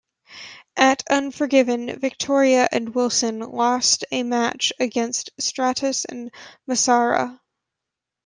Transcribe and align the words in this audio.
At 0.77 1.03
Unforgiven, 1.11 1.99
Victoria 1.99 2.67
and 2.71 2.95
Wilson 2.95 3.37
lost 3.39 4.03
a 4.11 4.23
match 4.23 4.73
against 4.79 5.29
Stratus 5.37 6.05
and 6.05 6.31
Massaro. 6.65 7.39